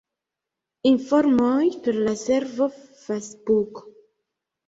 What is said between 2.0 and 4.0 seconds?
la servo Facebook.